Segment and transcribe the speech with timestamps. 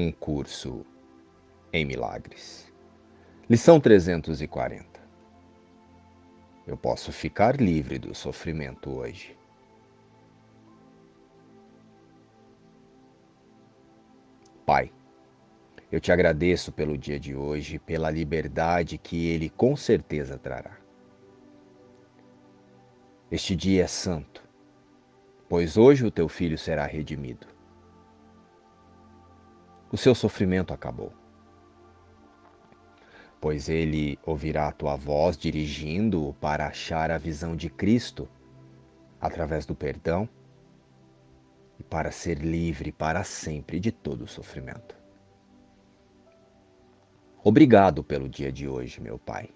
[0.00, 0.86] Um curso
[1.72, 2.72] em milagres.
[3.50, 4.86] Lição 340.
[6.64, 9.36] Eu posso ficar livre do sofrimento hoje.
[14.64, 14.92] Pai,
[15.90, 20.78] eu te agradeço pelo dia de hoje, pela liberdade que ele com certeza trará.
[23.32, 24.48] Este dia é santo,
[25.48, 27.57] pois hoje o teu filho será redimido
[29.90, 31.12] o seu sofrimento acabou.
[33.40, 38.28] Pois ele ouvirá a tua voz dirigindo-o para achar a visão de Cristo
[39.20, 40.28] através do perdão
[41.78, 44.96] e para ser livre para sempre de todo o sofrimento.
[47.42, 49.48] Obrigado pelo dia de hoje, meu Pai.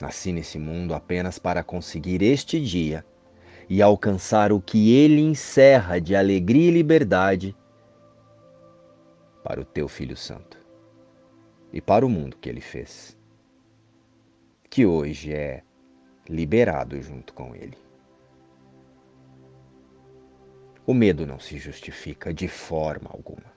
[0.00, 3.04] Nasci nesse mundo apenas para conseguir este dia
[3.68, 7.56] e alcançar o que ele encerra de alegria e liberdade
[9.42, 10.58] para o teu Filho Santo
[11.72, 13.16] e para o mundo que ele fez,
[14.68, 15.62] que hoje é
[16.28, 17.78] liberado junto com ele.
[20.86, 23.52] O medo não se justifica de forma alguma.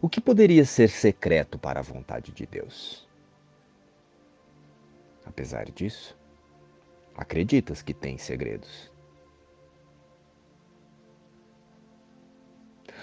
[0.00, 3.08] O que poderia ser secreto para a vontade de Deus?
[5.24, 6.18] Apesar disso,
[7.14, 8.90] acreditas que tem segredos.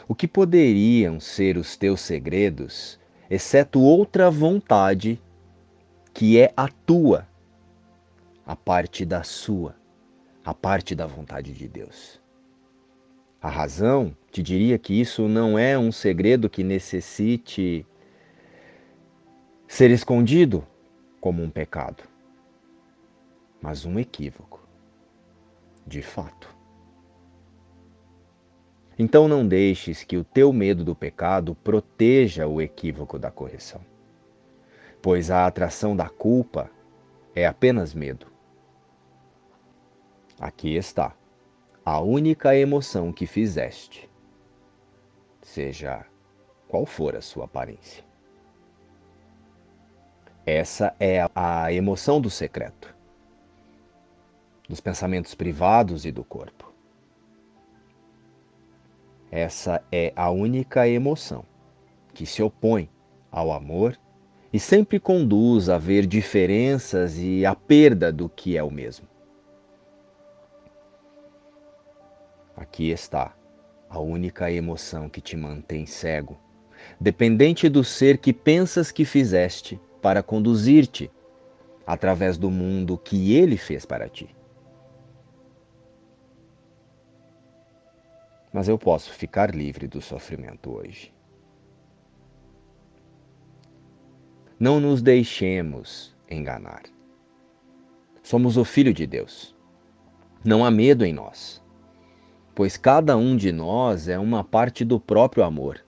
[0.09, 5.21] O que poderiam ser os teus segredos, exceto outra vontade
[6.11, 7.27] que é a tua,
[8.43, 9.75] a parte da sua,
[10.43, 12.19] a parte da vontade de Deus?
[13.39, 17.85] A razão te diria que isso não é um segredo que necessite
[19.67, 20.65] ser escondido
[21.21, 22.03] como um pecado,
[23.61, 24.67] mas um equívoco,
[25.85, 26.58] de fato.
[29.01, 33.79] Então não deixes que o teu medo do pecado proteja o equívoco da correção.
[35.01, 36.69] Pois a atração da culpa
[37.33, 38.27] é apenas medo.
[40.37, 41.15] Aqui está
[41.85, 44.09] a única emoção que fizeste,
[45.41, 46.05] seja
[46.67, 48.03] qual for a sua aparência.
[50.45, 52.93] Essa é a emoção do secreto,
[54.67, 56.69] dos pensamentos privados e do corpo.
[59.31, 61.45] Essa é a única emoção
[62.13, 62.89] que se opõe
[63.31, 63.97] ao amor
[64.51, 69.07] e sempre conduz a ver diferenças e a perda do que é o mesmo.
[72.55, 73.35] Aqui está
[73.87, 76.37] a única emoção que te mantém cego,
[76.99, 81.11] dependente do ser que pensas que fizeste para conduzir-te
[81.85, 84.38] através do mundo que ele fez para ti.
[88.51, 91.13] Mas eu posso ficar livre do sofrimento hoje.
[94.59, 96.83] Não nos deixemos enganar.
[98.21, 99.55] Somos o Filho de Deus.
[100.43, 101.63] Não há medo em nós,
[102.55, 105.83] pois cada um de nós é uma parte do próprio amor.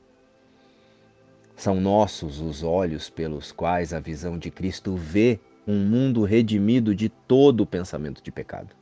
[1.55, 7.07] São nossos os olhos pelos quais a visão de Cristo vê um mundo redimido de
[7.07, 8.75] todo o pensamento de pecado.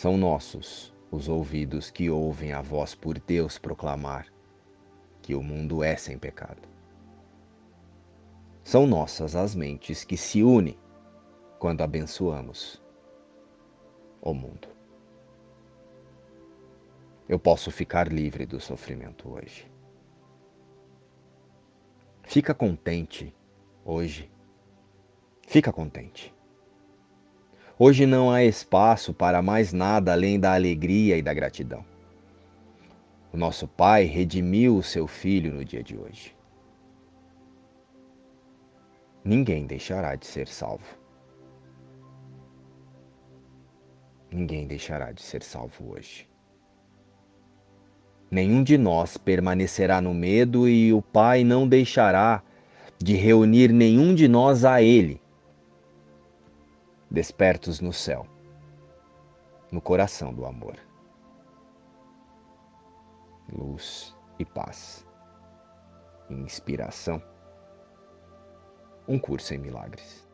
[0.00, 4.26] São nossos os ouvidos que ouvem a voz por Deus proclamar
[5.20, 6.66] que o mundo é sem pecado.
[8.64, 10.78] São nossas as mentes que se unem
[11.58, 12.82] quando abençoamos
[14.22, 14.68] o mundo.
[17.28, 19.70] Eu posso ficar livre do sofrimento hoje.
[22.22, 23.36] Fica contente
[23.84, 24.30] hoje.
[25.46, 26.34] Fica contente.
[27.82, 31.82] Hoje não há espaço para mais nada além da alegria e da gratidão.
[33.32, 36.36] O nosso Pai redimiu o seu Filho no dia de hoje.
[39.24, 40.84] Ninguém deixará de ser salvo.
[44.30, 46.28] Ninguém deixará de ser salvo hoje.
[48.30, 52.42] Nenhum de nós permanecerá no medo e o Pai não deixará
[52.98, 55.18] de reunir nenhum de nós a Ele
[57.10, 58.24] despertos no céu,
[59.72, 60.76] no coração do amor.
[63.52, 65.04] Luz e paz.
[66.30, 67.20] Inspiração.
[69.08, 70.29] Um curso em milagres.